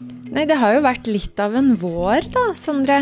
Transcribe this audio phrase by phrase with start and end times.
[0.00, 2.98] Nei, det har jo vært litt av en vår, da, Sondre.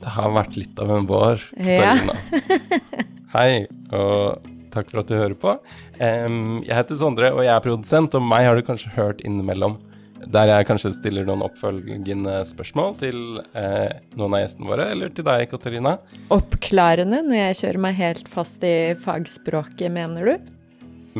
[0.00, 1.94] Det har vært litt av en vår, Ja.
[2.00, 3.04] Katarina.
[3.34, 5.52] Hei, og takk for at du hører på.
[6.00, 9.76] Jeg heter Sondre, og jeg er produsent, og meg har du kanskje hørt innimellom.
[10.24, 13.18] Der jeg kanskje stiller noen oppfølgende spørsmål til
[13.52, 15.98] eh, noen av gjestene våre, eller til deg, Katarina.
[16.32, 20.52] Oppklarende når jeg kjører meg helt fast i fagspråket, mener du?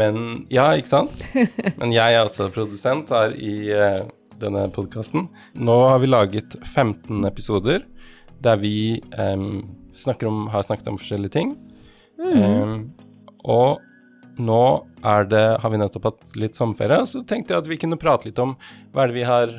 [0.00, 1.20] Men ja, ikke sant?
[1.82, 4.00] Men jeg er også produsent her i eh,
[4.42, 5.28] denne podkasten.
[5.54, 7.84] Nå har vi laget 15 episoder
[8.44, 9.64] der vi um,
[10.26, 11.54] om, har snakket om forskjellige ting.
[12.20, 12.90] Em,
[13.44, 13.80] og
[14.38, 14.64] nå
[15.30, 18.40] det, har vi nettopp hatt litt sommerferie, så tenkte jeg at vi kunne prate litt
[18.42, 18.56] om
[18.92, 19.54] hva er det vi har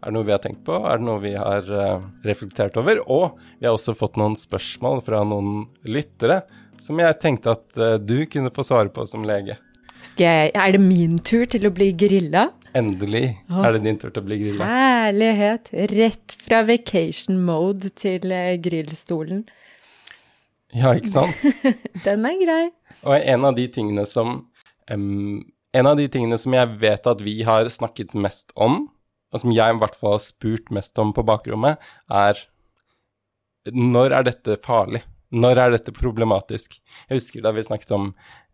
[0.00, 0.78] er det noe vi har tenkt på?
[0.88, 3.02] Er det noe vi har uh, reflektert over?
[3.04, 6.40] Og vi har også fått noen spørsmål fra noen lyttere
[6.80, 9.58] som jeg tenkte at uh, du kunne få svare på som lege.
[10.16, 12.46] Jeg, er det min tur til å bli grilla?
[12.76, 14.66] Endelig er det din tur til å bli grilla.
[14.68, 15.70] Herlighet.
[15.90, 19.42] Rett fra vacation mode til eh, grillstolen.
[20.76, 21.42] Ja, ikke sant?
[22.06, 22.62] Den er grei.
[23.02, 24.36] Og en av de tingene som
[24.90, 25.40] um,
[25.74, 28.88] En av de tingene som jeg vet at vi har snakket mest om,
[29.30, 31.78] og som jeg i hvert fall har spurt mest om på bakrommet,
[32.10, 32.40] er
[33.70, 35.04] når er dette farlig?
[35.30, 36.74] Når er dette problematisk?
[37.06, 38.08] Jeg husker da vi snakket om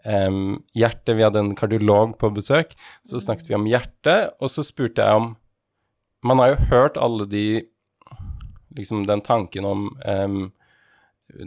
[0.06, 2.74] em, hjerte, vi hadde en kardiolog på besøk,
[3.06, 5.34] så snakket vi om hjerte, og så spurte jeg om
[6.26, 7.46] Man har jo hørt alle de
[8.76, 10.50] Liksom den tanken om um,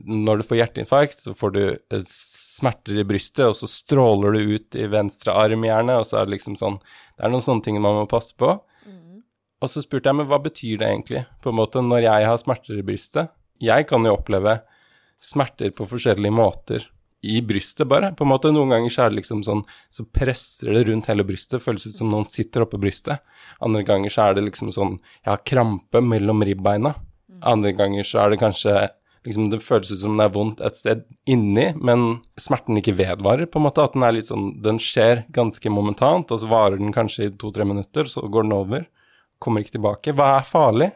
[0.04, 4.56] når du får hjerteinfarkt, så får du eh, smerter i brystet, og så stråler du
[4.58, 7.64] ut i venstre arm gjerne, og så er det liksom sånn Det er noen sånne
[7.64, 8.50] ting man må passe på.
[9.60, 12.40] Og så spurte jeg, men hva betyr det egentlig, på en måte, når jeg har
[12.40, 13.32] smerter i brystet?
[13.60, 14.60] Jeg kan jo oppleve
[15.24, 16.86] smerter på forskjellige måter
[17.22, 18.14] i brystet, bare.
[18.16, 21.26] På en måte, Noen ganger så er det liksom sånn, så presser det rundt hele
[21.28, 23.20] brystet, føles ut som noen sitter oppå brystet.
[23.66, 26.96] Andre ganger så er det liksom sånn, jeg har krampe mellom ribbeina.
[27.44, 28.78] Andre ganger så er det kanskje
[29.28, 33.50] liksom Det føles ut som det er vondt et sted inni, men smerten ikke vedvarer,
[33.52, 33.84] på en måte.
[33.84, 37.34] At den er litt sånn Den skjer ganske momentant, og så varer den kanskje i
[37.36, 38.88] to-tre minutter, så går den over.
[39.44, 40.16] Kommer ikke tilbake.
[40.16, 40.90] Hva er farlig?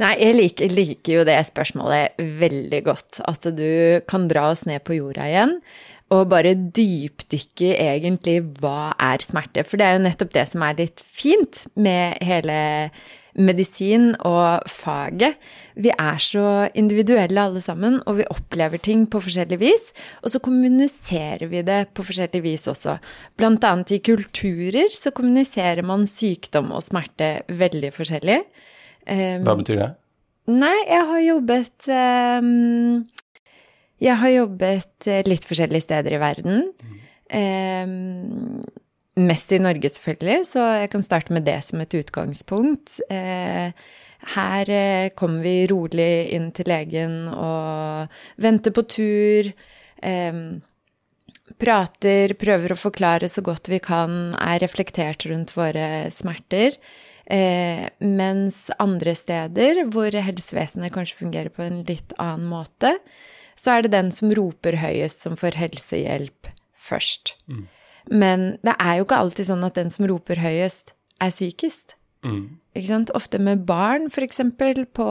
[0.00, 3.20] Nei, jeg liker, liker jo det spørsmålet veldig godt.
[3.28, 5.58] At du kan dra oss ned på jorda igjen
[6.10, 9.62] og bare dypdykke egentlig hva er smerte.
[9.66, 12.56] For det er jo nettopp det som er litt fint med hele
[13.38, 15.38] medisin og faget.
[15.80, 16.46] Vi er så
[16.76, 19.86] individuelle alle sammen, og vi opplever ting på forskjellig vis.
[20.24, 22.96] Og så kommuniserer vi det på forskjellig vis også.
[23.38, 28.40] Blant annet i kulturer så kommuniserer man sykdom og smerte veldig forskjellig.
[29.10, 29.88] Um, Hva betyr det?
[30.50, 33.00] Nei, jeg har jobbet um,
[34.00, 36.62] Jeg har jobbet eh, litt forskjellige steder i verden.
[37.30, 38.62] Um,
[39.20, 42.96] mest i Norge, selvfølgelig, så jeg kan starte med det som et utgangspunkt.
[43.12, 43.74] Uh,
[44.34, 49.52] her uh, kommer vi rolig inn til legen og venter på tur.
[50.00, 50.62] Um,
[51.60, 56.78] prater, prøver å forklare så godt vi kan, er reflektert rundt våre smerter.
[57.30, 62.96] Eh, mens andre steder, hvor helsevesenet kanskje fungerer på en litt annen måte,
[63.60, 67.36] så er det den som roper høyest, som får helsehjelp først.
[68.10, 71.94] Men det er jo ikke alltid sånn at den som roper høyest, er sykest.
[72.74, 73.12] Ikke sant?
[73.14, 75.06] Ofte med barn, for eksempel, på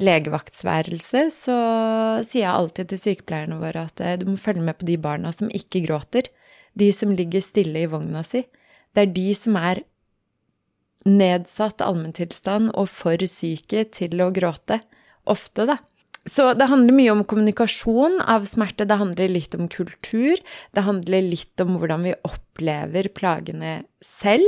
[0.00, 1.56] legevaktsværelse, så
[2.24, 5.32] sier jeg alltid til sykepleierne våre at eh, du må følge med på de barna
[5.36, 6.30] som ikke gråter.
[6.72, 8.46] De som ligger stille i vogna si.
[8.96, 9.82] Det er de som er
[11.08, 14.80] nedsatt allmenntilstand og for syke til å gråte.
[15.30, 15.78] Ofte, da.
[16.28, 18.86] Så det handler mye om kommunikasjon av smerte.
[18.86, 20.38] Det handler litt om kultur.
[20.74, 24.46] Det handler litt om hvordan vi opplever plagene selv.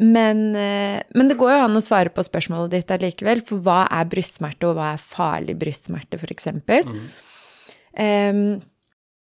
[0.00, 3.82] Men, eh, men det går jo an å svare på spørsmålet ditt allikevel, for hva
[3.92, 6.86] er brystsmerte, og hva er farlig brystsmerte, for eksempel?
[8.00, 8.62] Em,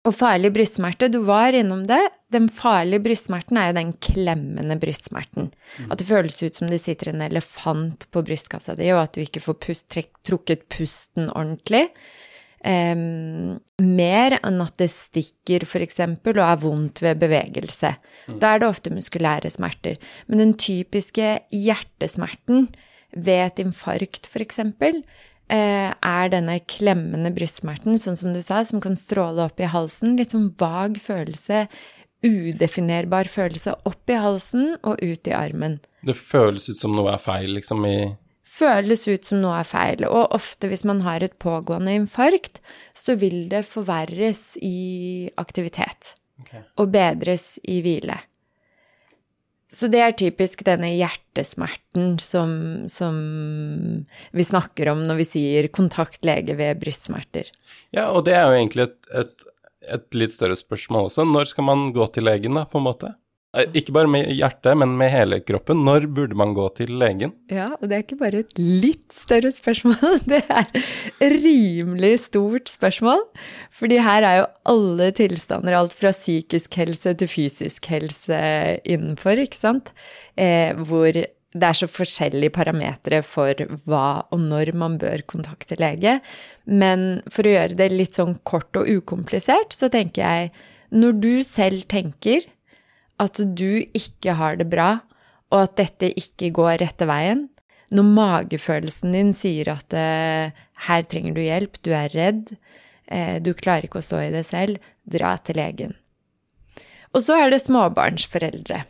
[0.08, 2.00] og farlig brystsmerte, du var innom det.
[2.32, 5.50] Den farlige brystsmerten er jo den klemmende brystsmerten.
[5.90, 9.20] At det føles ut som det sitter en elefant på brystkassa di, og at du
[9.20, 11.90] ikke får pust, trekk, trukket pusten ordentlig.
[12.60, 17.92] Um, mer enn at det stikker, eksempel, og er vondt ved bevegelse.
[18.40, 20.00] Da er det ofte muskulære smerter.
[20.28, 22.70] Men den typiske hjertesmerten
[23.12, 25.02] ved et infarkt, eh,
[25.56, 30.16] er denne klemmende brystsmerten, sånn som du sa, som kan stråle opp i halsen.
[30.18, 31.66] Litt sånn vag følelse,
[32.26, 35.78] udefinerbar følelse opp i halsen og ut i armen.
[36.06, 38.10] Det føles ut som noe er feil, liksom, i
[38.50, 42.58] Føles ut som noe er feil, og ofte hvis man har et pågående infarkt,
[42.98, 46.62] så vil det forverres i aktivitet Okay.
[46.80, 48.16] og bedres i hvile.
[49.70, 52.52] Så det er typisk denne hjertesmerten som,
[52.90, 53.20] som
[54.34, 57.52] vi snakker om når vi sier kontakt lege ved brystsmerter.
[57.94, 59.46] Ja, og det er jo egentlig et, et,
[59.98, 61.26] et litt større spørsmål også.
[61.28, 63.12] Når skal man gå til legen, da, på en måte?
[63.56, 65.82] Eh, Ikke bare med hjertet, men med hele kroppen.
[65.86, 67.32] Når burde man gå til legen?
[67.50, 70.70] Ja, og det er ikke bare et litt større spørsmål, det er
[71.42, 73.24] rimelig stort spørsmål.
[73.74, 78.40] Fordi her er jo alle tilstander, alt fra psykisk helse til fysisk helse
[78.86, 79.92] innenfor, ikke sant?
[80.38, 81.10] Eh, hvor
[81.50, 83.58] det er så forskjellige parametere for
[83.90, 86.20] hva og når man bør kontakte lege.
[86.70, 90.52] Men for å gjøre det litt sånn kort og ukomplisert, så tenker jeg
[90.94, 92.46] når du selv tenker
[93.20, 94.90] at du ikke har det bra,
[95.50, 97.48] og at dette ikke går rette veien,
[97.90, 100.54] når magefølelsen din sier at eh,
[100.86, 102.52] her trenger du hjelp, du er redd,
[103.10, 104.78] eh, du klarer ikke å stå i det selv,
[105.10, 105.96] dra til legen.
[107.10, 108.84] Og så er det småbarnsforeldre.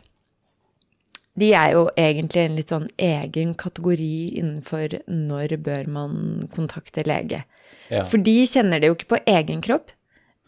[1.41, 6.13] De er jo egentlig en litt sånn egen kategori innenfor når bør man
[6.53, 7.45] kontakte lege.
[7.89, 8.03] Ja.
[8.05, 9.95] For de kjenner det jo ikke på egen kropp.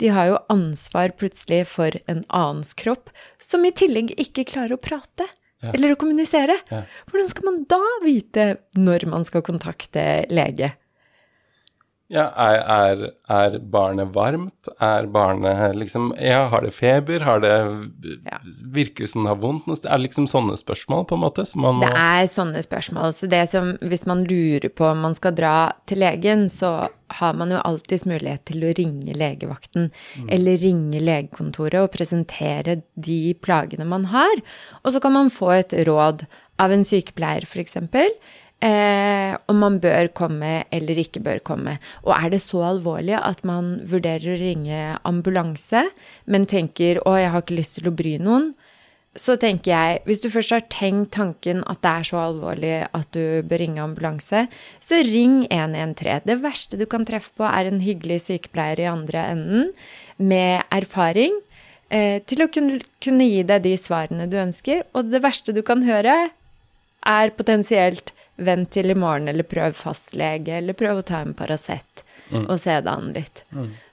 [0.01, 4.81] De har jo ansvar plutselig for en annens kropp, som i tillegg ikke klarer å
[4.81, 5.28] prate
[5.63, 5.72] Ja.
[5.72, 6.57] eller å kommunisere.
[6.72, 6.81] Ja.
[7.07, 10.74] Hvordan skal man da vite når man skal kontakte lege?
[12.13, 14.69] Ja, er, er, er barnet varmt?
[14.77, 17.25] Er barnet liksom Ja, har det feber?
[17.25, 17.54] Har det
[18.27, 18.38] Ja.
[18.74, 19.89] Virker det som det har vondt noe sted?
[19.89, 23.13] Er det liksom sånne spørsmål, på en måte, som man må Det er sånne spørsmål.
[23.18, 25.56] Så det som, hvis man lurer på om man skal dra
[25.89, 26.88] til legen, så
[27.18, 29.92] har man jo alltids mulighet til å ringe legevakten
[30.33, 34.42] eller ringe legekontoret og presentere de plagene man har.
[34.83, 36.25] Og så kan man få et råd
[36.62, 37.77] av en sykepleier, f.eks.
[38.63, 41.74] Eh, om man bør komme eller ikke bør komme.
[42.06, 45.89] Og er det så alvorlig at man vurderer å ringe ambulanse,
[46.25, 48.54] men tenker 'å, jeg har ikke lyst til å bry noen',
[49.15, 53.12] så tenker jeg, hvis du først har tenkt tanken at det er så alvorlig at
[53.12, 54.48] du bør ringe ambulanse,
[54.80, 56.25] så ring 113.
[56.25, 59.74] Det verste du kan treffe på, er en hyggelig sykepleier i andre enden
[60.18, 61.36] med erfaring
[61.92, 64.81] eh, til å kunne, kunne gi deg de svarene du ønsker.
[64.95, 66.31] Og det verste du kan høre,
[67.04, 68.13] er potensielt
[68.48, 72.04] vent til i morgen, eller prøv fastlege, eller prøv å ta en Paracet
[72.34, 73.44] og se det an litt.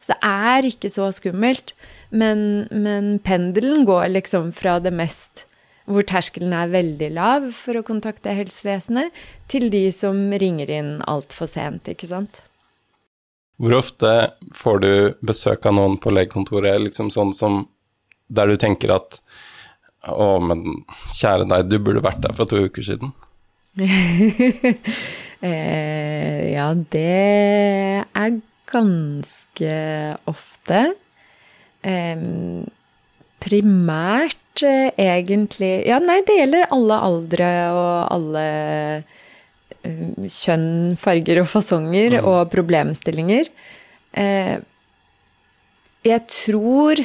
[0.00, 1.74] Så det er ikke så skummelt,
[2.08, 5.44] men, men pendelen går liksom fra det mest
[5.90, 9.10] hvor terskelen er veldig lav for å kontakte helsevesenet,
[9.50, 12.42] til de som ringer inn altfor sent, ikke sant?
[13.60, 14.12] Hvor ofte
[14.56, 14.92] får du
[15.26, 17.64] besøk av noen på legekontoret, liksom sånn som
[18.30, 19.18] der du tenker at
[20.08, 20.62] å, men
[21.12, 23.10] kjære deg, du burde vært der for to uker siden.
[25.40, 28.34] Eh, ja, det er
[28.68, 29.76] ganske
[30.28, 30.80] ofte.
[31.80, 32.24] Eh,
[33.40, 38.44] primært eh, egentlig Ja, nei, det gjelder alle aldre og alle
[39.80, 43.48] eh, kjønn, farger og fasonger og problemstillinger.
[44.12, 44.58] Eh,
[46.04, 47.00] jeg tror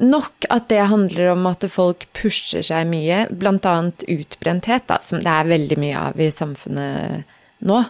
[0.00, 3.74] nok at det handler om at folk pusher seg mye, bl.a.
[4.10, 7.82] utbrenthet, da, som det er veldig mye av i samfunnet nå.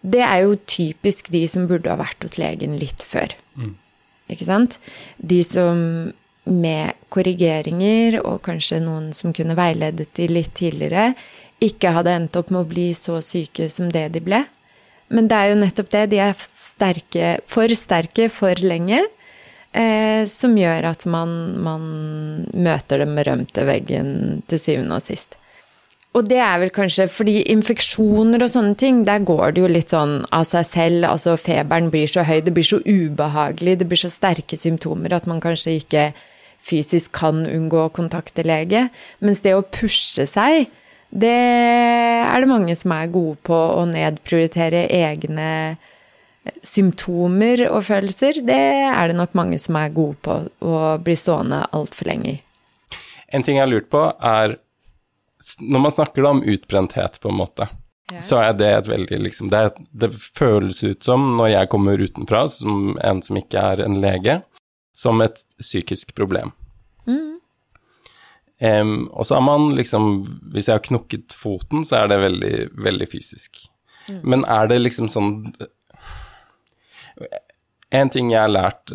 [0.00, 3.34] Det er jo typisk de som burde ha vært hos legen litt før.
[4.30, 4.78] Ikke sant?
[5.18, 6.12] De som
[6.50, 11.12] med korrigeringer, og kanskje noen som kunne veiledet de litt tidligere,
[11.60, 14.44] ikke hadde endt opp med å bli så syke som det de ble.
[15.12, 16.04] Men det er jo nettopp det.
[16.12, 19.02] De er sterke, for sterke for lenge.
[19.70, 21.30] Eh, som gjør at man,
[21.62, 21.82] man
[22.50, 25.36] møter den berømte veggen til syvende og sist.
[26.18, 29.94] Og det er vel kanskje fordi infeksjoner og sånne ting, der går det jo litt
[29.94, 31.06] sånn av seg selv.
[31.06, 35.30] Altså feberen blir så høy, det blir så ubehagelig, det blir så sterke symptomer at
[35.30, 36.08] man kanskje ikke
[36.60, 38.88] fysisk kan unngå å kontakte lege.
[39.22, 40.66] Mens det å pushe seg,
[41.14, 45.78] det er det mange som er gode på å nedprioritere egne
[46.62, 48.40] symptomer og følelser.
[48.46, 52.38] Det er det nok mange som er gode på å bli stående altfor lenge i.
[53.30, 54.58] En ting jeg har lurt på, er
[55.60, 57.68] Når man snakker om utbrenthet, på en måte,
[58.20, 62.42] så er det et veldig liksom det, det føles ut som, når jeg kommer utenfra,
[62.48, 64.42] som en som ikke er en lege,
[64.92, 66.52] som et psykisk problem.
[68.60, 70.08] Em, og så har man liksom
[70.52, 73.62] Hvis jeg har knukket foten, så er det veldig, veldig fysisk.
[74.22, 75.30] Men er det liksom sånn
[77.90, 78.92] En ting jeg har lært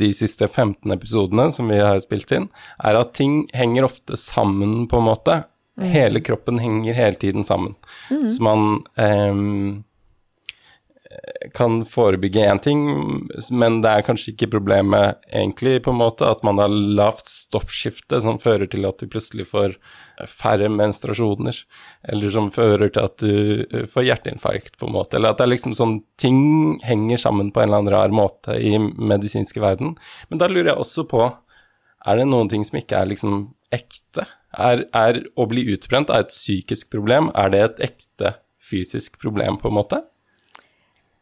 [0.00, 2.48] de siste 15 episodene som vi har spilt inn,
[2.82, 5.36] er at ting henger ofte sammen, på en måte.
[5.78, 7.76] Hele kroppen henger hele tiden sammen.
[8.10, 9.84] Så man em,
[11.54, 12.82] kan forebygge én ting,
[13.50, 18.20] men det er kanskje ikke problemet egentlig, på en måte, at man har lavt stoffskifte
[18.24, 19.76] som fører til at du plutselig får
[20.30, 21.58] færre menstruasjoner,
[22.12, 25.54] eller som fører til at du får hjerteinfarkt, på en måte, eller at det er
[25.54, 29.96] liksom sånn ting henger sammen på en eller annen rar måte i medisinske verden.
[30.30, 31.26] Men da lurer jeg også på,
[32.06, 34.26] er det noen ting som ikke er liksom ekte?
[34.52, 39.58] Er, er å bli utbrent er et psykisk problem, er det et ekte fysisk problem,
[39.60, 40.02] på en måte?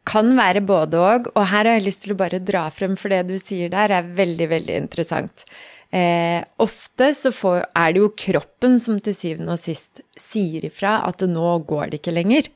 [0.07, 3.13] Kan være både òg, og her har jeg lyst til å bare dra frem, for
[3.13, 5.45] det du sier der er veldig, veldig interessant.
[5.91, 11.01] Eh, ofte så får, er det jo kroppen som til syvende og sist sier ifra
[11.03, 12.47] at nå går det ikke lenger.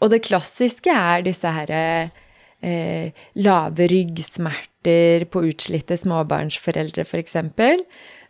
[0.00, 7.36] Og det klassiske er disse her eh, lave ryggsmerter på utslitte småbarnsforeldre, f.eks.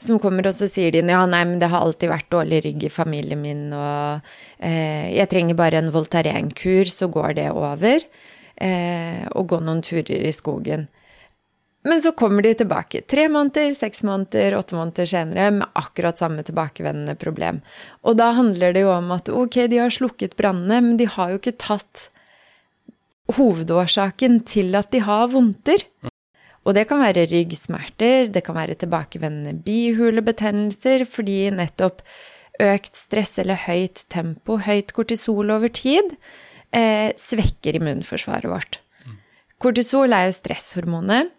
[0.02, 2.86] Som kommer og så sier de ja, nei, men det har alltid vært dårlig rygg
[2.88, 4.26] i familien min, og
[4.58, 8.04] eh, jeg trenger bare en Voltaren-kur, så går det over
[8.60, 10.88] eh, og gå noen turer i skogen.
[11.86, 16.42] Men så kommer de tilbake tre måneder, seks måneder, åtte måneder senere med akkurat samme
[16.46, 17.60] tilbakevendende problem.
[18.02, 21.30] Og da handler det jo om at ok, de har slukket brannene, men de har
[21.30, 22.08] jo ikke tatt
[23.36, 25.86] hovedårsaken til at de har vondter.
[26.66, 32.02] Og det kan være ryggsmerter, det kan være tilbakevendende bihulebetennelser fordi nettopp
[32.62, 36.16] økt stress eller høyt tempo, høyt kortisol over tid,
[36.72, 38.80] eh, svekker immunforsvaret vårt.
[39.62, 41.32] Kortisol er jo stresshormonet.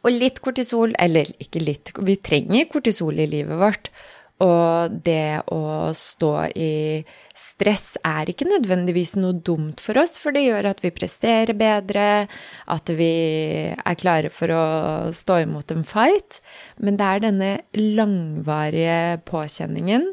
[0.00, 3.90] Og litt kortisol, eller ikke litt, vi trenger kortisol i livet vårt.
[4.40, 7.02] Og det å stå i
[7.36, 12.24] stress er ikke nødvendigvis noe dumt for oss, for det gjør at vi presterer bedre,
[12.72, 13.12] at vi
[13.76, 14.64] er klare for å
[15.16, 16.40] stå imot en fight.
[16.80, 20.08] Men det er denne langvarige påkjenningen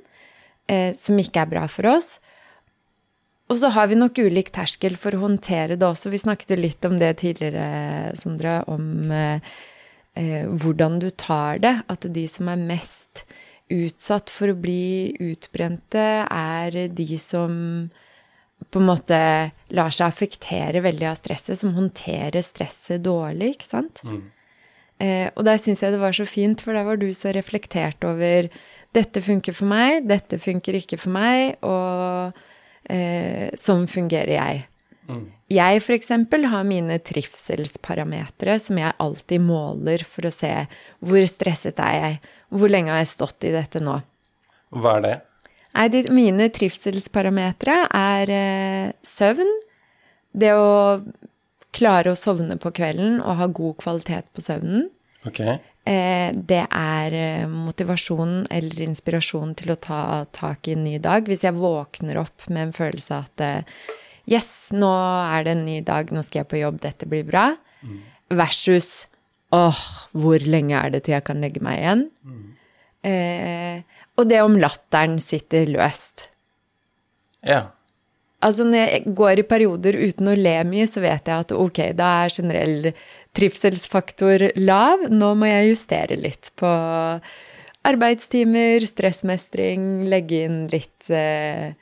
[0.67, 2.17] eh, som ikke er bra for oss,
[3.47, 6.11] og så har vi nok ulik terskel for å håndtere det også.
[6.11, 9.53] Vi snakket jo litt om det tidligere, Sondre, om eh,
[10.19, 11.77] eh, hvordan du tar det.
[11.87, 13.23] At de som er mest
[13.73, 17.55] utsatt for å bli utbrente, er de som
[18.73, 19.17] på en måte
[19.75, 24.01] lar seg affektere veldig av stresset, som håndterer stresset dårlig, ikke sant?
[24.07, 24.23] Mm.
[25.03, 28.01] Eh, og der syns jeg det var så fint, for der var du så reflektert
[28.07, 28.49] over
[28.97, 32.39] dette funker for meg, dette funker ikke for meg, og
[32.89, 34.63] eh, sånn fungerer jeg.
[35.07, 35.27] Mm.
[35.53, 36.09] Jeg f.eks.
[36.51, 40.51] har mine trivselsparametere som jeg alltid måler for å se
[40.99, 42.17] hvor stresset er jeg,
[42.53, 43.99] hvor lenge har jeg stått i dette nå.
[44.75, 45.15] Hva er det?
[45.77, 49.49] Nei, de, mine trivselsparametere er eh, søvn,
[50.37, 51.01] det å
[51.77, 54.87] klare å sovne på kvelden og ha god kvalitet på søvnen.
[55.27, 55.59] Okay.
[55.87, 60.01] Eh, det er motivasjonen eller inspirasjonen til å ta
[60.35, 61.27] tak i en ny dag.
[61.29, 63.85] Hvis jeg våkner opp med en følelse av at eh,
[64.27, 67.51] yes, nå er det en ny dag, nå skal jeg på jobb, dette blir bra,
[67.83, 68.01] mm.
[68.35, 69.07] versus
[69.55, 69.81] åh,
[70.17, 72.03] hvor lenge er det til jeg kan legge meg igjen?
[72.27, 72.45] Mm.
[73.07, 76.27] Eh, og det om latteren sitter løst.
[77.45, 77.67] Ja.
[78.43, 81.79] Altså når jeg går i perioder uten å le mye, så vet jeg at ok,
[81.97, 82.91] da er generell
[83.37, 85.07] trivselsfaktor lav.
[85.09, 86.69] Nå må jeg justere litt på
[87.87, 91.73] arbeidstimer, stressmestring, legge inn litt, eh,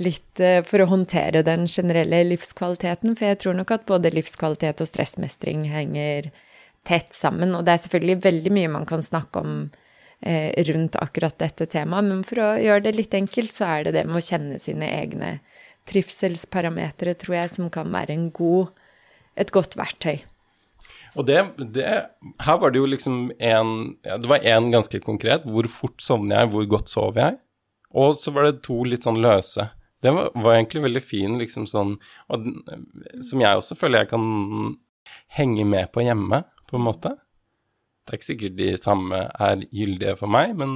[0.00, 3.14] litt eh, for å håndtere den generelle livskvaliteten.
[3.14, 6.32] For jeg tror nok at både livskvalitet og stressmestring henger
[6.86, 7.54] tett sammen.
[7.56, 9.54] Og det er selvfølgelig veldig mye man kan snakke om
[10.20, 13.96] eh, rundt akkurat dette temaet, men for å gjøre det litt enkelt, så er det
[13.98, 15.38] det med å kjenne sine egne
[15.90, 18.70] trivselsparametere, tror jeg, som kan være god,
[19.40, 20.20] et godt verktøy.
[21.18, 21.40] Og det,
[21.74, 21.84] det,
[22.44, 23.70] Her var det jo liksom en
[24.06, 25.42] ja, Det var én ganske konkret.
[25.42, 26.50] Hvor fort sovner jeg?
[26.52, 27.38] Hvor godt sover jeg?
[27.98, 29.66] Og så var det to litt sånn løse.
[30.00, 31.96] Det var, var egentlig veldig fin, liksom sånn
[32.30, 32.46] og,
[33.26, 34.28] Som jeg også føler jeg kan
[35.34, 37.14] henge med på hjemme, på en måte.
[38.06, 40.74] Det er ikke sikkert de samme er gyldige for meg, men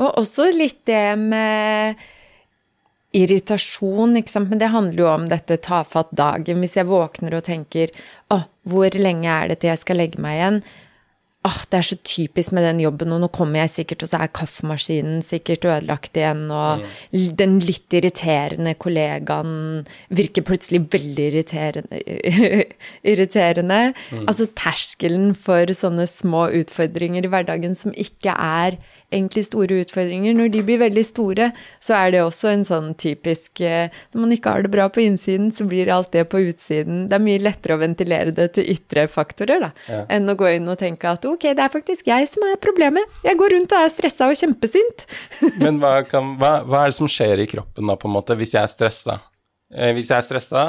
[0.00, 2.00] Og også litt det med
[3.12, 6.62] irritasjon, ikke sant, men det handler jo om dette tafatt dagen.
[6.64, 7.92] Hvis jeg våkner og tenker
[8.32, 10.62] å, hvor lenge er det til jeg skal legge meg igjen?
[11.42, 14.20] Åh, det er så typisk med den jobben, og nå kommer jeg sikkert, og så
[14.22, 17.24] er kaffemaskinen sikkert ødelagt igjen, og mm.
[17.40, 19.82] den litt irriterende kollegaen
[20.14, 22.02] virker plutselig veldig irriterende.
[23.14, 23.80] irriterende.
[24.14, 24.22] Mm.
[24.22, 28.78] Altså terskelen for sånne små utfordringer i hverdagen som ikke er
[29.12, 30.34] egentlig store utfordringer.
[30.36, 31.50] Når de blir veldig store,
[31.82, 35.04] så er det også en sånn typisk eh, Når man ikke har det bra på
[35.04, 37.06] innsiden, så blir alt det på utsiden.
[37.10, 40.02] Det er mye lettere å ventilere det til ytre faktorer, da, ja.
[40.12, 43.20] enn å gå inn og tenke at ok, det er faktisk jeg som er problemet.
[43.26, 45.06] Jeg går rundt og er stressa og kjempesint.
[45.62, 48.38] Men hva, kan, hva, hva, er det som skjer i kroppen da, på en måte,
[48.38, 49.20] hvis jeg er stressa?
[49.74, 50.64] Eh, hvis jeg er stressa,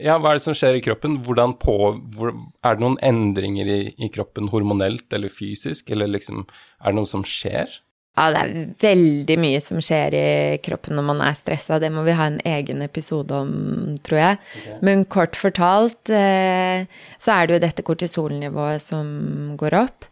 [0.00, 1.18] ja, hva er det som skjer i kroppen?
[1.24, 1.78] Hvordan på,
[2.16, 2.34] hvor,
[2.64, 7.08] er det noen endringer i, i, kroppen hormonelt eller fysisk, eller liksom Er det noe
[7.08, 7.80] som skjer?
[8.14, 10.26] Ja, det er veldig mye som skjer i
[10.62, 11.80] kroppen når man er stressa.
[11.82, 13.54] Det må vi ha en egen episode om,
[14.06, 14.40] tror jeg.
[14.60, 14.76] Okay.
[14.86, 16.86] Men kort fortalt eh,
[17.18, 19.08] så er det jo dette kortisolnivået som
[19.58, 20.06] går opp.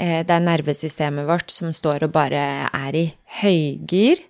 [0.00, 3.06] Eh, det er nervesystemet vårt som står og bare er i
[3.42, 4.24] høygir.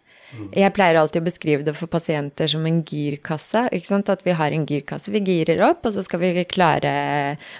[0.57, 3.67] Jeg pleier alltid å beskrive det for pasienter som en girkasse.
[3.73, 4.13] ikke sant?
[4.13, 5.13] At vi har en girkasse.
[5.13, 6.93] Vi girer opp, og så skal vi klare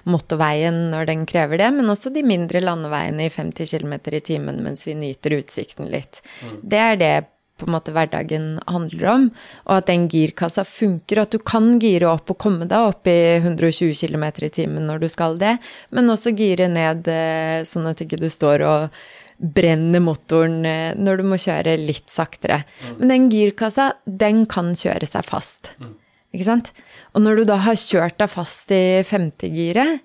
[0.09, 4.63] motorveien når den krever det, men også de mindre landeveiene i 50 km i timen
[4.65, 6.23] mens vi nyter utsikten litt.
[6.43, 6.59] Mm.
[6.63, 7.15] Det er det
[7.63, 9.27] på en måte hverdagen handler om,
[9.69, 13.39] og at den girkassa funker, at du kan gire opp og komme deg opp i
[13.39, 15.57] 120 km i timen når du skal det,
[15.95, 19.03] men også gire ned eh, sånn at ikke du står og
[19.43, 22.63] brenner motoren eh, når du må kjøre litt saktere.
[23.01, 25.75] Men den girkassa, den kan kjøre seg fast.
[25.83, 25.97] Mm.
[26.33, 26.73] Ikke sant?
[27.13, 30.05] Og når du da har kjørt deg fast i femtegiret,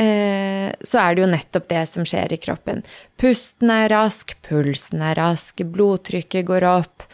[0.00, 2.82] eh, så er det jo nettopp det som skjer i kroppen.
[3.20, 7.06] Pusten er rask, pulsen er rask, blodtrykket går opp.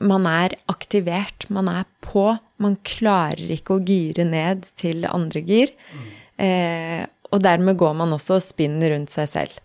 [0.00, 2.26] Man er aktivert, man er på.
[2.60, 5.72] Man klarer ikke å gire ned til andre gir.
[5.92, 6.06] Mm.
[6.40, 9.58] Eh, og dermed går man også og spinner rundt seg selv.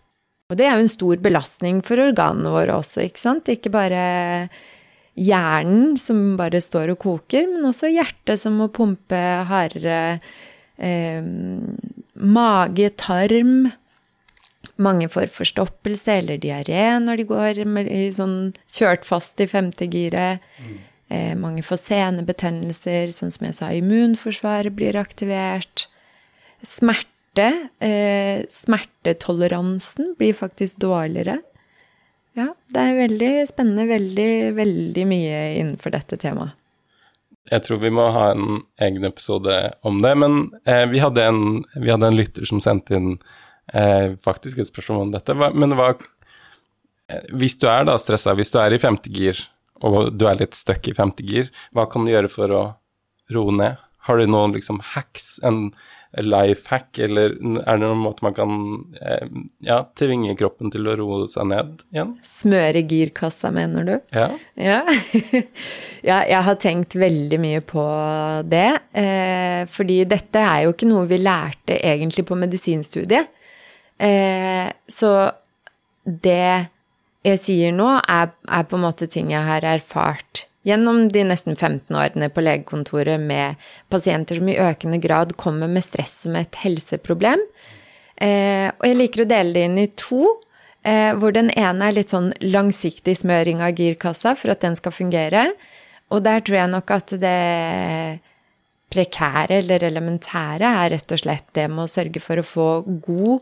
[0.46, 3.48] Og det er jo en stor belastning for organene våre også, ikke sant?
[3.50, 4.02] Ikke bare
[5.16, 10.20] hjernen som bare står og koker, men også hjertet som må pumpe hardere.
[10.76, 11.24] Eh,
[12.14, 13.72] mage, tarm.
[14.82, 20.44] Mange får forstoppelse eller diaré når de går i sånn kjørt fast i femte giret.
[21.08, 25.86] Eh, mange får senebetennelser, sånn som jeg sa, immunforsvaret blir aktivert.
[26.66, 27.68] Smerte smerte.
[27.80, 31.42] Eh, smertetoleransen blir faktisk dårligere.
[32.34, 33.86] Ja, det er veldig spennende.
[33.86, 36.52] Veldig, veldig mye innenfor dette temaet.
[37.46, 41.64] Jeg tror vi må ha en egen episode om det, men eh, vi, hadde en,
[41.76, 43.20] vi, hadde en, lytter som sendte inn
[43.72, 45.34] eh, faktisk et spørsmål om dette.
[45.34, 49.38] Men hva eh, Hvis du er da stressa, hvis du er i femte gir,
[49.78, 52.64] og du er litt stuck i femte gir, hva kan du gjøre for å
[53.30, 53.78] roe ned?
[54.08, 55.70] Har du noen liksom hacks, en
[56.24, 58.52] life hack, eller er det noen måte man kan
[59.00, 59.26] eh,
[59.66, 62.14] ja, tvinge kroppen til å roe seg ned igjen?
[62.24, 63.94] Smøre girkassa, mener du?
[64.16, 64.28] Ja.
[64.56, 64.80] Ja.
[66.10, 67.86] ja jeg har tenkt veldig mye på
[68.48, 68.68] det.
[68.96, 73.32] Eh, fordi dette er jo ikke noe vi lærte egentlig på medisinstudiet.
[73.96, 75.12] Eh, så
[76.04, 76.70] det
[77.26, 81.54] jeg sier nå, er, er på en måte ting jeg har erfart gjennom de nesten
[81.54, 83.60] 15 årene på legekontoret med
[83.92, 87.42] pasienter som i økende grad kommer med stress som et helseproblem.
[88.16, 90.36] Eh, og jeg liker å dele det inn i to,
[90.82, 94.92] eh, hvor den ene er litt sånn langsiktig smøring av girkassa for at den skal
[94.92, 95.52] fungere.
[96.10, 98.20] Og der tror jeg nok at det
[98.90, 102.68] prekære eller elementære er rett og slett det med å sørge for å få
[103.02, 103.40] god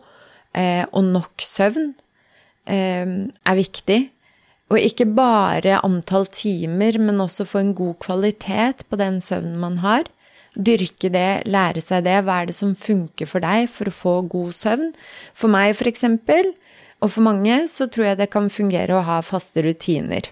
[0.56, 1.92] eh, og nok søvn
[2.66, 4.00] eh, er viktig.
[4.72, 9.80] Og ikke bare antall timer, men også få en god kvalitet på den søvnen man
[9.84, 10.08] har.
[10.54, 12.20] Dyrke det, lære seg det.
[12.24, 14.92] Hva er det som funker for deg for å få god søvn?
[15.36, 16.54] For meg, for eksempel,
[17.02, 20.30] og for mange, så tror jeg det kan fungere å ha faste rutiner.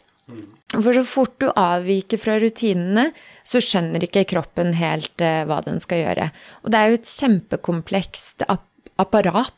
[0.72, 3.10] For så fort du avviker fra rutinene,
[3.44, 6.30] så skjønner ikke kroppen helt eh, hva den skal gjøre.
[6.64, 8.68] Og det er jo et kjempekomplekst apparat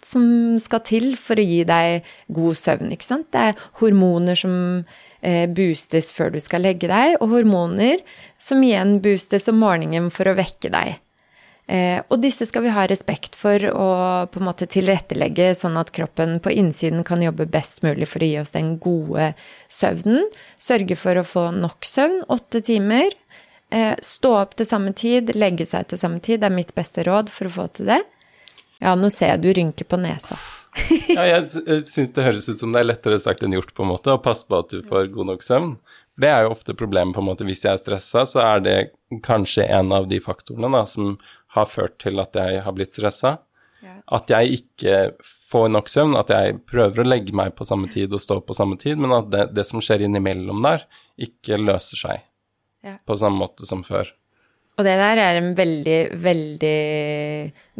[0.04, 2.92] som skal til for å gi deg god søvn.
[2.92, 3.30] ikke sant?
[3.32, 4.84] Det er hormoner som
[5.20, 8.00] eh, boostes før du skal legge deg, og hormoner
[8.38, 11.00] som igjen boostes om morgenen for å vekke deg.
[11.64, 15.94] Eh, og disse skal vi ha respekt for og på en måte tilrettelegge sånn at
[15.96, 19.32] kroppen på innsiden kan jobbe best mulig for å gi oss den gode
[19.72, 20.28] søvnen.
[20.60, 23.16] Sørge for å få nok søvn, åtte timer.
[23.72, 27.06] Eh, stå opp til samme tid, legge seg til samme tid, det er mitt beste
[27.06, 28.02] råd for å få til det.
[28.82, 30.38] Ja, nå ser jeg du rynker på nesa.
[31.14, 33.92] ja, jeg syns det høres ut som det er lettere sagt enn gjort, på en
[33.92, 35.76] måte, å passe på at du får god nok søvn.
[36.20, 37.46] Det er jo ofte problemet, på en måte.
[37.46, 38.76] Hvis jeg er stressa, så er det
[39.26, 41.16] kanskje en av de faktorene da, som
[41.56, 43.36] har ført til at jeg har blitt stressa.
[43.84, 43.96] Ja.
[44.16, 44.98] At jeg ikke
[45.50, 48.56] får nok søvn, at jeg prøver å legge meg på samme tid og stå på
[48.56, 50.86] samme tid, men at det, det som skjer innimellom der,
[51.20, 52.22] ikke løser seg
[52.86, 52.96] ja.
[53.04, 54.08] på samme måte som før.
[54.74, 56.78] Og det der er en veldig, veldig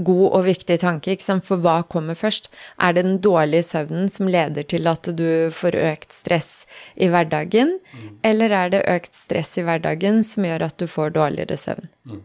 [0.06, 2.50] god og viktig tanke, for hva kommer først?
[2.78, 6.52] Er det den dårlige søvnen som leder til at du får økt stress
[6.94, 8.20] i hverdagen, mm.
[8.22, 11.90] eller er det økt stress i hverdagen som gjør at du får dårligere søvn?
[12.06, 12.22] Mm.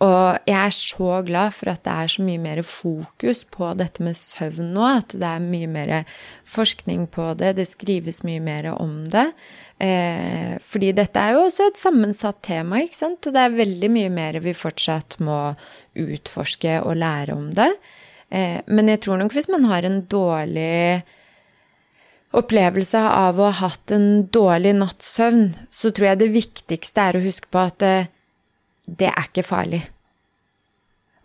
[0.00, 4.00] Og jeg er så glad for at det er så mye mer fokus på dette
[4.04, 5.92] med søvn nå, at det er mye mer
[6.48, 9.26] forskning på det, det skrives mye mer om det.
[9.80, 13.28] Eh, fordi dette er jo også et sammensatt tema, ikke sant?
[13.28, 15.38] Og det er veldig mye mer vi fortsatt må
[16.00, 17.70] utforske og lære om det.
[18.32, 21.02] Eh, men jeg tror nok hvis man har en dårlig
[22.36, 27.18] opplevelse av å ha hatt en dårlig natts søvn, så tror jeg det viktigste er
[27.18, 27.96] å huske på at det,
[28.98, 29.84] det er ikke farlig.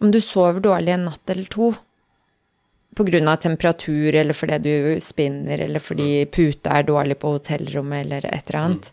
[0.04, 1.72] Om du sover dårlig en natt eller to
[2.96, 8.06] på grunn av temperatur eller fordi du spinner eller fordi puta er dårlig på hotellrommet
[8.06, 8.90] eller et eller annet,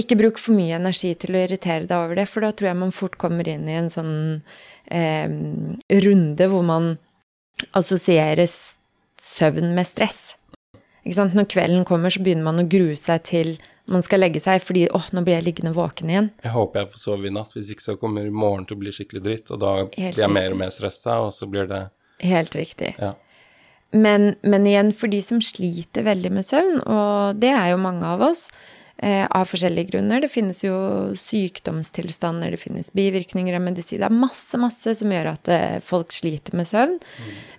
[0.00, 2.80] ikke bruk for mye energi til å irritere deg over det, for da tror jeg
[2.80, 4.14] man fort kommer inn i en sånn
[4.88, 5.28] eh,
[6.06, 6.94] runde hvor man
[7.76, 10.22] assosierer søvn med stress.
[11.04, 13.54] Når kvelden kommer, så begynner man å grue seg til
[13.92, 16.30] man skal legge seg fordi åh, nå blir jeg liggende våken igjen.
[16.44, 18.94] Jeg håper jeg får sove i natt, hvis ikke så kommer morgenen til å bli
[18.96, 20.34] skikkelig dritt, og da Helt blir jeg riktig.
[20.38, 21.82] mer og mer stressa, og så blir det
[22.22, 22.92] Helt riktig.
[23.02, 23.14] Ja.
[23.92, 28.06] Men, men igjen, for de som sliter veldig med søvn, og det er jo mange
[28.08, 28.46] av oss,
[29.02, 30.22] eh, av forskjellige grunner.
[30.22, 30.76] Det finnes jo
[31.18, 34.00] sykdomstilstander, det finnes bivirkninger av medisin.
[34.00, 36.96] Det er masse, masse som gjør at eh, folk sliter med søvn.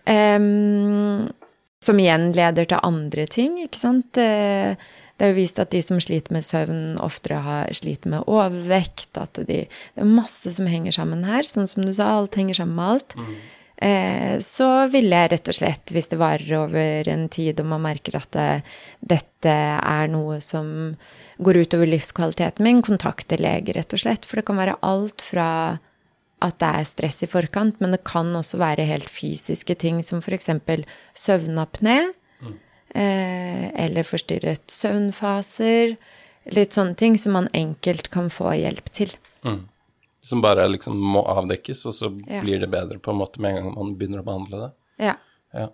[0.10, 1.30] Em,
[1.84, 4.18] som igjen leder til andre ting, ikke sant.
[4.18, 4.74] Eh,
[5.18, 9.12] det er jo vist at de som sliter med søvn, oftere har sliter med overvekt.
[9.22, 11.46] At de, det er masse som henger sammen her.
[11.46, 13.18] Sånn som du sa, alt henger sammen med alt.
[13.84, 17.84] Eh, så ville jeg rett og slett, hvis det varer over en tid og man
[17.86, 18.50] merker at det,
[19.02, 20.94] dette er noe som
[21.44, 24.26] går utover livskvaliteten min, kontakte lege, rett og slett.
[24.30, 25.48] For det kan være alt fra
[26.44, 30.20] at det er stress i forkant, men det kan også være helt fysiske ting som
[30.24, 30.50] f.eks.
[31.16, 31.98] søvnapné,
[32.96, 35.96] eller forstyrret søvnfaser.
[36.54, 39.14] Litt sånne ting som man enkelt kan få hjelp til.
[40.24, 42.42] Som bare liksom må avdekkes, og så Ja.
[42.42, 44.72] blir det bedre på en måte med en gang man begynner å behandle det.
[45.06, 45.16] Ja.
[45.54, 45.68] Ja.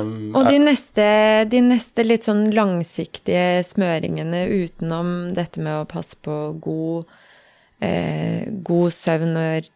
[0.00, 6.16] Um, Og de neste, de neste litt sånn langsiktige smøringene utenom dette med å passe
[6.24, 7.04] på god,
[7.84, 9.68] eh, god søvn og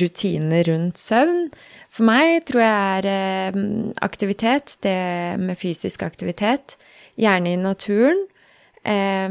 [0.00, 1.48] rutiner rundt søvn
[1.88, 3.60] For meg tror jeg er eh,
[4.06, 6.76] aktivitet, det med fysisk aktivitet.
[7.20, 8.24] Gjerne i naturen.
[8.84, 9.28] Eh,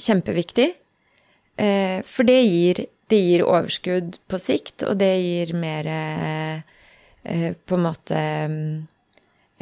[0.00, 0.72] kjempeviktig.
[1.56, 6.56] Eh, for det gir, det gir overskudd på sikt, og det gir mer eh,
[7.22, 8.24] eh, på en måte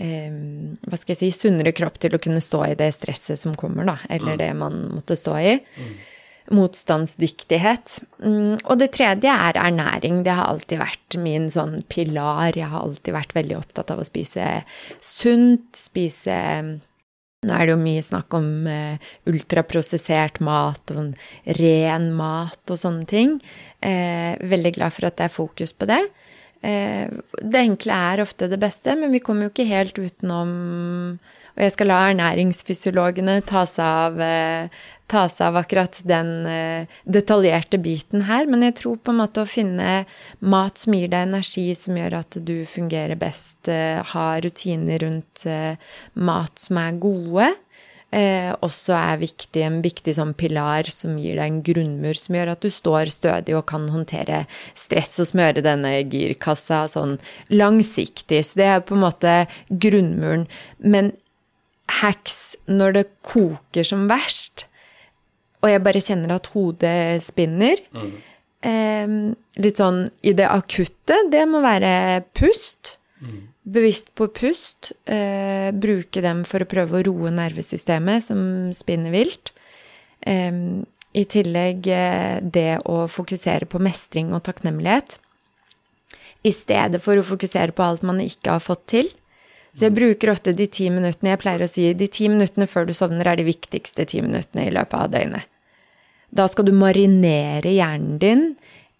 [0.02, 3.84] Hva skal jeg si Sunnere kropp til å kunne stå i det stresset som kommer,
[3.86, 3.98] da.
[4.10, 5.52] Eller det man måtte stå i.
[6.52, 7.98] Motstandsdyktighet.
[8.20, 10.22] Mm, og det tredje er ernæring.
[10.26, 12.52] Det har alltid vært min sånn pilar.
[12.58, 14.48] Jeg har alltid vært veldig opptatt av å spise
[15.00, 16.38] sunt, spise
[17.42, 21.16] nå er det jo mye snakk om eh, ultraprosessert mat og
[21.58, 23.32] ren mat og sånne ting.
[23.82, 26.04] Eh, veldig glad for at det er fokus på det.
[26.62, 27.10] Eh,
[27.42, 30.52] det enkle er ofte det beste, men vi kommer jo ikke helt utenom
[31.56, 34.68] Og jeg skal la ernæringsfysiologene ta seg av, eh,
[35.12, 39.44] ta seg av akkurat den eh, detaljerte biten her, men jeg tror på en måte
[39.44, 40.04] å finne
[40.40, 45.44] mat som gir deg energi, som gjør at du fungerer best, eh, ha rutiner rundt
[46.14, 47.52] mat som er gode,
[48.12, 52.52] eh, også er viktig, en viktig sånn pilar som gir deg en grunnmur som gjør
[52.54, 54.44] at du står stødig og kan håndtere
[54.78, 57.18] stress og smøre denne girkassa sånn
[57.52, 58.42] langsiktig.
[58.44, 59.36] Så det er på en måte
[59.70, 60.46] grunnmuren.
[60.78, 61.12] Men
[62.00, 64.66] hacks når det koker som verst,
[65.62, 67.78] og jeg bare kjenner at hodet spinner
[68.66, 69.12] eh,
[69.62, 72.96] Litt sånn i det akutte, det må være pust.
[73.62, 74.92] Bevisst på pust.
[75.06, 78.40] Eh, bruke dem for å prøve å roe nervesystemet som
[78.74, 79.52] spinner vilt.
[80.20, 80.50] Eh,
[81.12, 85.18] I tillegg eh, det å fokusere på mestring og takknemlighet.
[86.42, 89.12] I stedet for å fokusere på alt man ikke har fått til.
[89.72, 92.88] Så jeg bruker ofte de ti minuttene Jeg pleier å si de ti minuttene før
[92.88, 95.48] du sovner, er de viktigste ti minuttene i løpet av døgnet.
[96.32, 98.46] Da skal du marinere hjernen din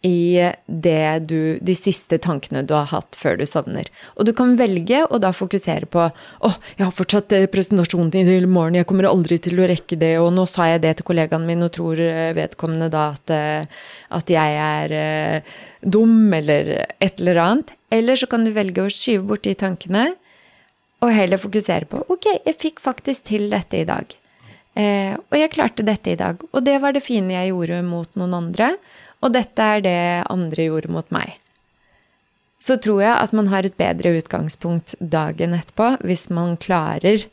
[0.03, 3.87] i du, de siste tankene du har hatt før du sovner.
[4.19, 8.31] Og du kan velge å da fokusere på å, jeg har fortsatt eh, presentasjonen til
[8.35, 11.09] i morgen, jeg kommer aldri til å rekke det, og nå sa jeg det til
[11.13, 13.87] kollegaen min, og tror eh, vedkommende da at, eh,
[14.19, 14.97] at jeg er
[15.83, 17.73] dum, eller et eller annet.
[17.95, 20.11] Eller så kan du velge å skyve bort de tankene,
[21.03, 24.15] og heller fokusere på ok, jeg fikk faktisk til dette i dag.
[24.79, 26.41] Eh, og jeg klarte dette i dag.
[26.53, 28.73] Og det var det fine jeg gjorde mot noen andre.
[29.23, 30.01] Og dette er det
[30.33, 31.37] andre gjorde mot meg.
[32.63, 37.27] Så tror jeg at man har et bedre utgangspunkt dagen etterpå hvis man klarer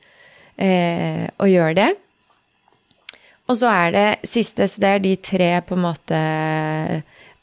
[0.58, 1.90] eh, å gjøre det.
[3.50, 6.20] Og så er det siste, så det er de tre på en måte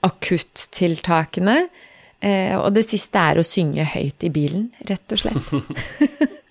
[0.06, 1.56] akuttiltakene.
[2.56, 6.32] Og det siste er å synge høyt i bilen, rett og slett.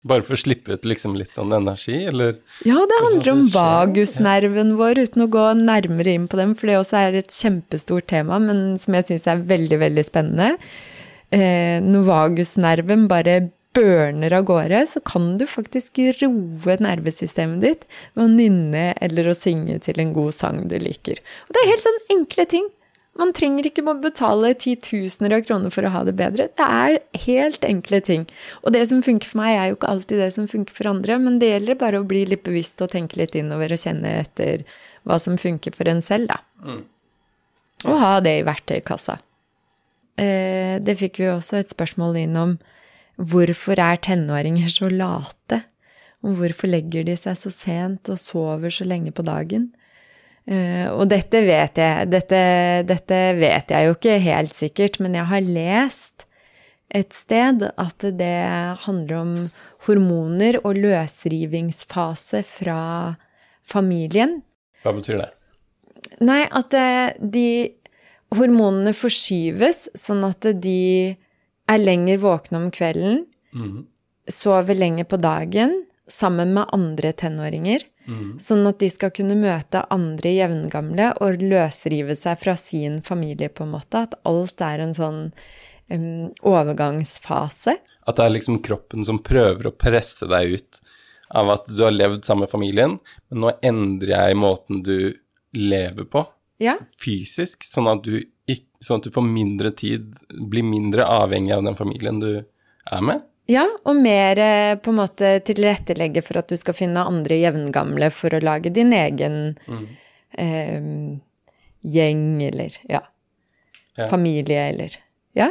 [0.00, 2.38] Bare for å slippe ut liksom litt sånn energi, eller?
[2.64, 6.78] Ja, det handler om vagusnerven vår, uten å gå nærmere inn på dem, for det
[6.80, 10.54] også er et kjempestort tema, men som jeg syns er veldig, veldig spennende.
[11.36, 17.84] Eh, når vagusnerven bare børner av gårde, så kan du faktisk roe nervesystemet ditt
[18.16, 21.20] ved å nynne eller å synge til en god sang du liker.
[21.46, 22.66] Og det er helt sånn enkle ting.
[23.20, 26.48] Man trenger ikke å betale titusener av kroner for å ha det bedre.
[26.56, 28.24] Det er helt enkle ting.
[28.64, 31.18] Og det som funker for meg, er jo ikke alltid det som funker for andre,
[31.20, 34.64] men det gjelder bare å bli litt bevisst og tenke litt innover og kjenne etter
[35.04, 36.40] hva som funker for en selv, da.
[36.64, 36.80] Mm.
[37.90, 39.18] Og ha det i verktøykassa.
[40.20, 42.56] Eh, det fikk vi også et spørsmål inn om
[43.20, 45.62] hvorfor er tenåringer så late?
[46.24, 49.70] Og hvorfor legger de seg så sent og sover så lenge på dagen?
[50.50, 52.40] Uh, og dette vet jeg dette,
[52.88, 56.26] dette, vet jeg jo ikke helt sikkert, men jeg har lest
[56.90, 58.38] et sted at det
[58.82, 59.34] handler om
[59.86, 62.80] hormoner og løsrivingsfase fra
[63.62, 64.40] familien.
[64.82, 65.28] Hva betyr det?
[66.26, 67.70] Nei, at eh, de
[68.34, 71.14] hormonene forskyves sånn at de
[71.70, 73.86] er lenger våkne om kvelden, Mm.
[74.30, 75.72] sover lenger på dagen
[76.06, 77.82] sammen med andre tenåringer.
[78.10, 78.30] Mm.
[78.42, 83.66] Sånn at de skal kunne møte andre jevngamle og løsrive seg fra sin familie, på
[83.66, 84.04] en måte.
[84.08, 87.76] At alt er en sånn um, overgangsfase.
[88.08, 90.82] At det er liksom kroppen som prøver å presse deg ut
[91.30, 92.98] av at du har levd sammen med familien,
[93.30, 95.14] men nå endrer jeg måten du
[95.54, 96.24] lever på,
[96.60, 98.18] Ja, fysisk, sånn at du,
[98.82, 103.22] sånn at du får mindre tid, blir mindre avhengig av den familien du er med.
[103.50, 108.10] Ja og mer eh, på en måte tilrettelegge for at du skal finne andre jevngamle
[108.14, 109.40] for å lage din egen
[110.38, 110.80] eh,
[111.82, 113.02] gjeng, eller ja,
[113.98, 114.06] Ja.
[114.08, 114.96] familie, eller
[115.36, 115.50] Ja.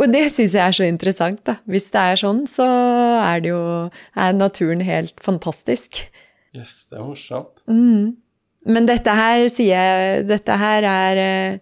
[0.00, 1.56] Og det syns jeg er så interessant, da.
[1.68, 5.98] Hvis det er sånn, så er det jo er naturen helt fantastisk.
[6.54, 7.60] Yes, det er morsomt.
[7.68, 8.16] Mm.
[8.66, 11.58] Men dette her sier jeg Dette her er, eh,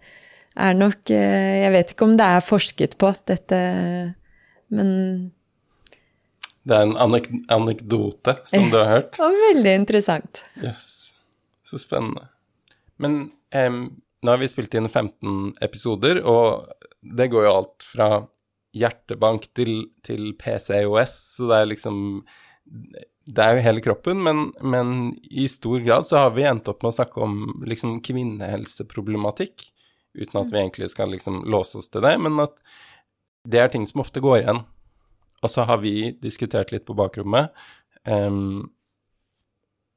[0.57, 3.59] er nok eh, Jeg vet ikke om det er forsket på, dette
[4.75, 4.89] Men
[6.69, 9.15] Det er en anek anekdote som du har hørt.
[9.23, 10.43] var veldig interessant.
[10.61, 11.15] Yes.
[11.69, 12.27] Så spennende.
[13.01, 13.81] Men um,
[14.23, 16.69] nå har vi spilt inn 15 episoder, og
[17.01, 18.09] det går jo alt fra
[18.77, 21.99] hjertebank til, til PCOS, så det er liksom
[23.29, 24.91] Det er jo hele kroppen, men, men
[25.31, 29.69] i stor grad så har vi endt opp med å snakke om liksom kvinnehelseproblematikk,
[30.19, 32.57] uten at vi egentlig skal liksom låse oss til det, men at
[33.49, 34.63] det er ting som ofte går igjen.
[35.43, 37.55] Og så har vi diskutert litt på bakrommet.
[38.09, 38.71] Um,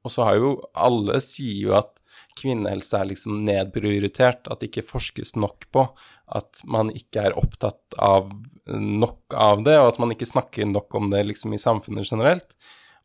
[0.02, 2.00] og så har jo alle sier jo at
[2.38, 5.86] kvinnehelse er liksom nedprioritert, at det ikke forskes nok på,
[6.32, 8.30] at man ikke er opptatt av
[8.72, 12.54] nok av det, og at man ikke snakker nok om det liksom i samfunnet generelt.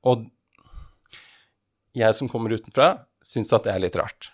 [0.07, 0.27] Og
[1.97, 2.93] jeg som kommer utenfra,
[3.25, 4.31] syns at det er litt rart.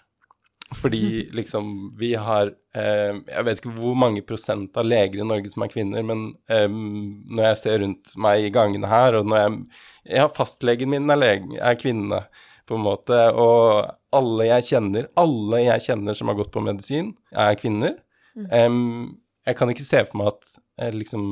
[0.78, 5.52] Fordi liksom vi har eh, Jeg vet ikke hvor mange prosent av leger i Norge
[5.52, 9.44] som er kvinner, men eh, når jeg ser rundt meg i gangene her, og når
[9.44, 9.60] jeg
[10.20, 12.26] Ja, fastlegen min er, lege, er kvinne,
[12.68, 17.12] på en måte, og alle jeg kjenner, alle jeg kjenner som har gått på medisin,
[17.32, 17.98] er kvinner.
[18.56, 21.26] Em, jeg kan ikke se for meg at eh, liksom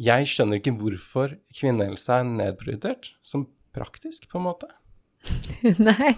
[0.00, 4.68] Jeg skjønner ikke hvorfor kvinnehelse er nedprioritert, som praktisk, på en måte.
[5.90, 6.14] Nei,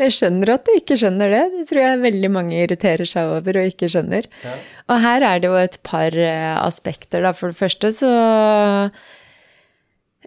[0.00, 1.42] jeg skjønner at du ikke skjønner det.
[1.54, 4.28] Det tror jeg veldig mange irriterer seg over og ikke skjønner.
[4.44, 4.54] Ja.
[4.92, 7.32] Og her er det jo et par eh, aspekter, da.
[7.36, 8.12] For det første så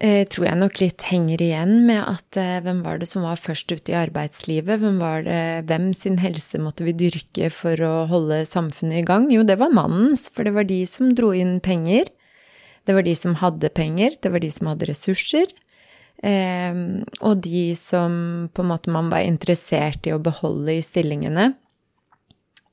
[0.02, 3.42] eh, tror jeg nok litt henger igjen med at eh, hvem var det som var
[3.42, 4.82] først ute i arbeidslivet?
[4.82, 9.30] Hvem, var det, hvem sin helse måtte vi dyrke for å holde samfunnet i gang?
[9.34, 12.10] Jo, det var mannens, for det var de som dro inn penger.
[12.86, 15.54] Det var de som hadde penger, det var de som hadde ressurser.
[16.24, 16.78] Eh,
[17.20, 21.52] og de som på en måte man var interessert i å beholde i stillingene.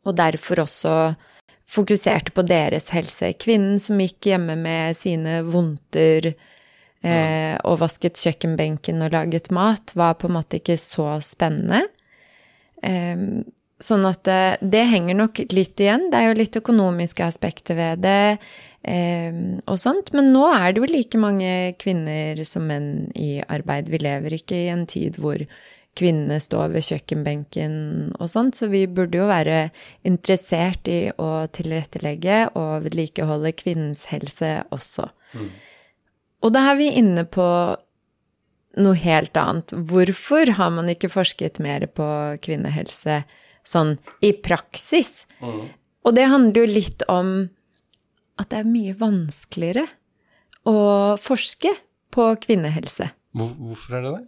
[0.07, 0.96] Og derfor også
[1.72, 3.33] fokuserte på deres helse.
[3.40, 10.18] Kvinnen som gikk hjemme med sine vondter eh, og vasket kjøkkenbenken og laget mat, var
[10.20, 11.87] på en måte ikke så spennende.
[12.83, 13.44] Eh,
[13.83, 14.42] sånn at det,
[14.74, 16.11] det henger nok litt igjen.
[16.11, 18.52] Det er jo litt økonomiske aspekter ved det eh,
[18.83, 20.11] og sånt.
[20.16, 23.90] Men nå er det jo like mange kvinner som menn i arbeid.
[23.92, 25.45] Vi lever ikke i en tid hvor
[25.99, 27.75] kvinnene står ved kjøkkenbenken
[28.16, 29.66] og sånt, så vi burde jo være
[30.09, 35.11] interessert i å tilrettelegge og vedlikeholde kvinnens helse også.
[36.42, 37.47] Og da er vi inne på
[38.83, 39.75] noe helt annet.
[39.77, 42.09] Hvorfor har man ikke forsket mer på
[42.42, 43.23] kvinnehelse
[43.68, 45.27] sånn i praksis?
[46.03, 47.51] Og det handler jo litt om
[48.40, 49.87] at det er mye vanskeligere
[50.68, 50.77] å
[51.21, 51.73] forske
[52.12, 53.11] på kvinnehelse.
[53.37, 54.23] Hvorfor er det det?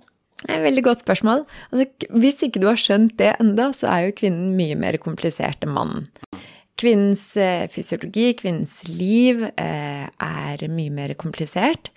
[0.45, 1.45] Det er et veldig godt spørsmål.
[1.73, 5.65] Altså, hvis ikke du har skjønt det enda, så er jo kvinnen mye mer komplisert
[5.65, 6.09] enn mannen.
[6.81, 11.93] Kvinnens eh, fysiologi, kvinnens liv, eh, er mye mer komplisert.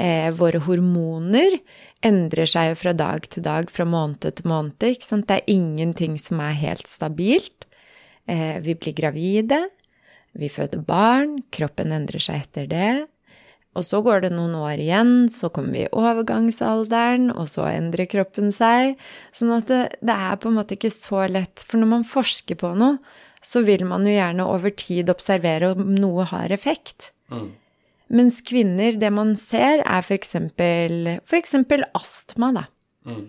[0.00, 1.58] Eh, våre hormoner
[2.04, 4.80] endrer seg jo fra dag til dag, fra måned til måned.
[4.80, 7.68] Det er ingenting som er helt stabilt.
[8.24, 9.58] Vi blir gravide,
[10.38, 12.92] vi føder barn, kroppen endrer seg etter det.
[13.74, 18.06] Og så går det noen år igjen, så kommer vi i overgangsalderen, og så endrer
[18.10, 18.94] kroppen seg.
[19.34, 21.62] Sånn at det, det er på en måte ikke så lett.
[21.62, 23.00] For når man forsker på noe,
[23.44, 27.10] så vil man jo gjerne over tid observere om noe har effekt.
[27.34, 27.50] Mm.
[28.14, 32.64] Mens kvinner, det man ser, er eksempel, astma, da.
[33.08, 33.26] Mm.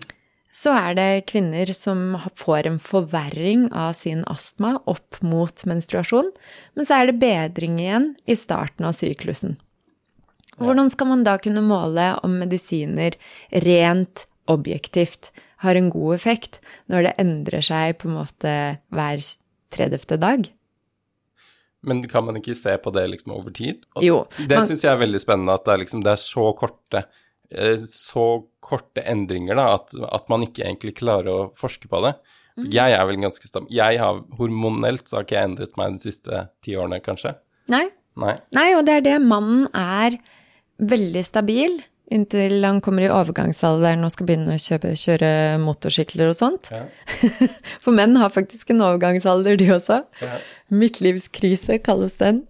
[0.56, 6.30] Så er det kvinner som får en forverring av sin astma opp mot menstruasjon,
[6.76, 9.58] men så er det bedring igjen i starten av syklusen.
[10.56, 13.18] Hvordan skal man da kunne måle om medisiner
[13.66, 15.28] rent objektivt
[15.64, 18.52] har en god effekt, når det endrer seg på en måte
[18.94, 19.20] hver
[19.76, 20.16] 30.
[20.22, 20.48] dag?
[21.86, 23.84] Men kan man ikke se på det liksom over tid?
[23.94, 26.22] Og Jo, Det man- syns jeg er veldig spennende, at det er, liksom, det er
[26.24, 27.04] så korte
[27.86, 28.26] så
[28.64, 32.16] korte endringer da, at, at man ikke egentlig klarer å forske på det.
[32.56, 32.70] Mm.
[32.72, 33.74] Jeg er vel ganske stabil.
[33.76, 37.36] Jeg har hormonelt så har ikke jeg endret meg de siste ti årene, kanskje.
[37.72, 37.84] Nei,
[38.16, 38.36] Nei.
[38.56, 39.16] Nei, og det er det.
[39.24, 40.16] Mannen er
[40.80, 41.78] veldig stabil
[42.12, 45.30] inntil han kommer i overgangsalderen og skal begynne å kjøpe, kjøre
[45.62, 46.70] motorsykler og sånt.
[46.70, 46.84] Ja.
[47.82, 50.02] For menn har faktisk en overgangsalder, de også.
[50.22, 50.36] Ja.
[50.70, 52.44] Midtlivskrise kalles den.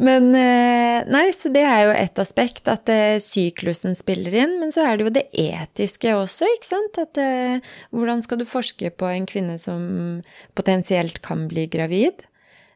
[0.00, 4.58] Men eh, nei, så det er jo et aspekt, at eh, syklusen spiller inn.
[4.60, 7.00] Men så er det jo det etiske også, ikke sant.
[7.00, 10.20] At eh, hvordan skal du forske på en kvinne som
[10.58, 12.26] potensielt kan bli gravid?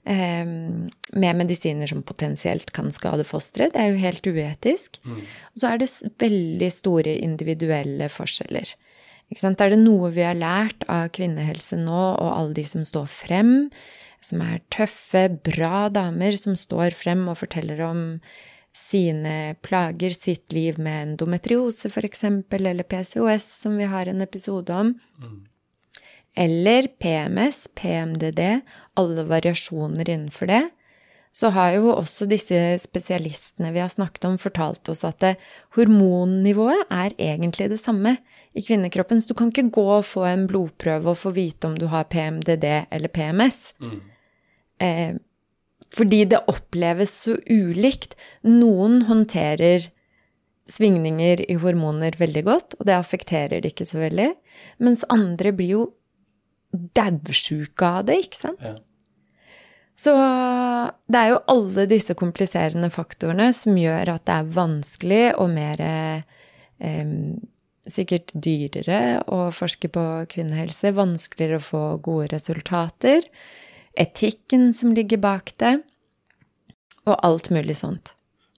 [0.07, 3.75] Eh, med medisiner som potensielt kan skade fosteret.
[3.75, 5.01] Det er jo helt uetisk.
[5.53, 5.91] Og så er det
[6.23, 8.75] veldig store individuelle forskjeller.
[9.27, 13.55] Er det noe vi har lært av kvinnehelse nå, og alle de som står frem,
[14.23, 18.05] som er tøffe, bra damer som står frem og forteller om
[18.77, 24.95] sine plager, sitt liv med endometriose f.eks., eller PCOS, som vi har en episode om,
[26.37, 28.61] eller PMS, PMDD,
[29.01, 30.63] alle variasjoner innenfor det,
[31.37, 35.25] så har jo også disse spesialistene vi har snakket om, fortalt oss at
[35.77, 38.15] hormonnivået er egentlig det samme
[38.57, 39.21] i kvinnekroppen.
[39.21, 42.09] Så du kan ikke gå og få en blodprøve og få vite om du har
[42.09, 43.75] PMDD eller PMS.
[44.81, 45.19] Eh,
[45.93, 48.17] fordi det oppleves så ulikt.
[48.49, 49.91] Noen håndterer
[50.67, 54.33] svingninger i hormoner veldig godt, og det affekterer det ikke så veldig.
[54.83, 55.85] Mens andre blir jo
[56.97, 58.63] daudsjuke av det, ikke sant?
[58.65, 58.77] Ja.
[59.97, 60.13] Så
[61.09, 65.81] det er jo alle disse kompliserende faktorene som gjør at det er vanskelig og mer
[65.81, 67.07] eh,
[67.89, 73.25] sikkert dyrere å forske på kvinnehelse, vanskeligere å få gode resultater,
[73.97, 75.79] etikken som ligger bak det,
[77.07, 78.13] og alt mulig sånt.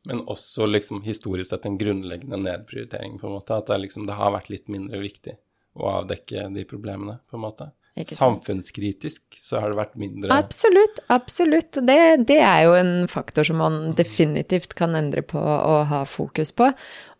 [0.08, 3.58] Men også liksom historisk sett en grunnleggende nedprioritering, på en måte.
[3.60, 5.34] At det, liksom, det har vært litt mindre viktig
[5.78, 7.68] å avdekke de problemene, på en måte.
[8.06, 11.80] Samfunnskritisk så har det vært mindre Absolutt, absolutt.
[11.82, 16.54] Det, det er jo en faktor som man definitivt kan endre på og ha fokus
[16.54, 16.70] på.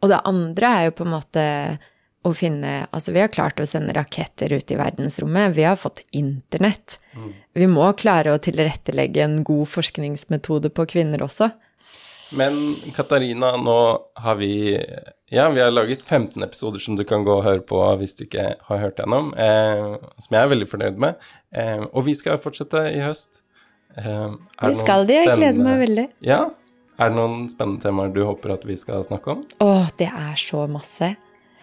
[0.03, 1.45] Og det andre er jo på en måte
[2.27, 5.55] å finne Altså, vi har klart å sende raketter ut i verdensrommet.
[5.57, 6.99] Vi har fått internett.
[7.55, 11.51] Vi må klare å tilrettelegge en god forskningsmetode på kvinner også.
[12.37, 13.77] Men Katarina, nå
[14.21, 14.51] har vi
[15.31, 18.25] Ja, vi har laget 15 episoder som du kan gå og høre på hvis du
[18.25, 21.19] ikke har hørt gjennom, eh, som jeg er veldig fornøyd med.
[21.53, 23.43] Eh, og vi skal fortsette i høst.
[23.97, 24.31] Eh,
[24.65, 25.19] Vi skal det.
[25.27, 26.07] Jeg gleder meg veldig.
[26.25, 26.47] Ja?
[26.99, 29.45] Er det noen spennende temaer du håper at vi skal snakke om?
[29.61, 31.17] Å, det er så masse.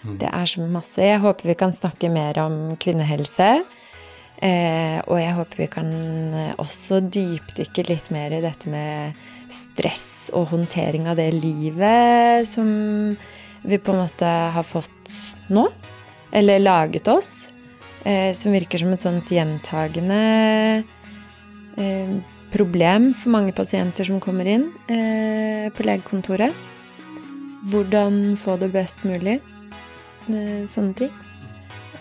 [0.06, 1.02] Det er så masse.
[1.02, 3.66] Jeg håper vi kan snakke mer om kvinnehelse.
[4.44, 5.92] Eh, og jeg håper vi kan
[6.36, 9.16] eh, også dypdykke litt mer i dette med
[9.52, 12.68] stress og håndtering av det livet som
[13.66, 15.14] vi på en måte har fått
[15.54, 15.68] nå.
[16.36, 17.48] Eller laget oss.
[18.06, 20.20] Eh, som virker som et sånt gjentagende
[21.80, 22.12] eh,
[22.54, 26.54] problem for mange pasienter som kommer inn eh, på legekontoret.
[27.72, 29.40] Hvordan få det best mulig.
[30.30, 31.22] Eh, sånne ting.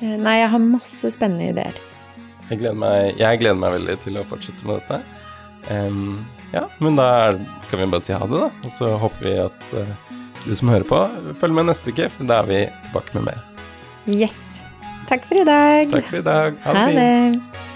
[0.05, 1.94] Nei, jeg har masse spennende ideer.
[2.51, 5.01] Jeg gleder meg, jeg gleder meg veldig til å fortsette med dette.
[5.71, 7.09] Um, ja, men da
[7.71, 8.51] kan vi bare si ha det, da.
[8.65, 9.95] Og så håper vi at uh,
[10.45, 11.01] du som hører på,
[11.41, 13.45] følger med neste uke, for da er vi tilbake med mer.
[14.05, 14.43] Yes.
[15.09, 15.89] Takk for i dag.
[15.93, 16.61] Takk for i dag.
[16.65, 17.71] Ha det Ha det.